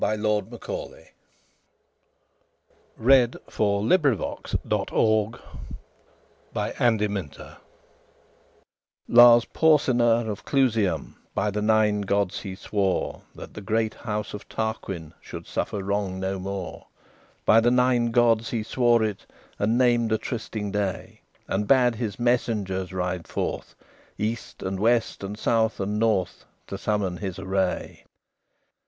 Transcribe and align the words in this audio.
Horatius 0.03 0.25
A 0.67 0.71
Lay 0.73 1.11
Made 2.97 3.35
About 3.35 3.65
the 3.83 3.85
Year 3.85 4.07
Of 4.07 4.09
The 4.09 5.35
City 6.57 7.07
CCCLX 7.07 7.53
I 7.53 7.57
Lars 9.07 9.45
Porsena 9.53 10.27
of 10.27 10.43
Closium 10.43 11.17
By 11.35 11.51
the 11.51 11.61
Nine 11.61 12.01
Gods 12.01 12.39
he 12.39 12.55
swore 12.55 13.21
That 13.35 13.53
the 13.53 13.61
great 13.61 13.93
house 13.93 14.33
of 14.33 14.49
Tarquin 14.49 15.13
Should 15.21 15.45
suffer 15.45 15.83
wrong 15.83 16.19
no 16.19 16.39
more. 16.39 16.87
By 17.45 17.59
the 17.59 17.69
Nine 17.69 18.07
Gods 18.09 18.49
he 18.49 18.63
swore 18.63 19.03
it, 19.03 19.27
And 19.59 19.77
named 19.77 20.11
a 20.11 20.17
trysting 20.17 20.71
day, 20.71 21.21
And 21.47 21.67
bade 21.67 21.93
his 21.93 22.17
messengers 22.17 22.91
ride 22.91 23.27
forth, 23.27 23.75
East 24.17 24.63
and 24.63 24.79
west 24.79 25.23
and 25.23 25.37
south 25.37 25.79
and 25.79 25.99
north, 25.99 26.43
To 26.65 26.79
summon 26.79 27.17
his 27.17 27.37
array. 27.37 28.03